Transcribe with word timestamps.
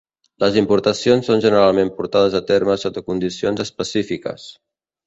Les 0.43 0.55
importacions 0.61 1.29
són 1.31 1.43
generalment 1.45 1.93
portades 1.99 2.39
a 2.41 2.43
terme 2.51 2.79
sota 2.87 3.07
condicions 3.13 3.65
específiques. 3.69 4.53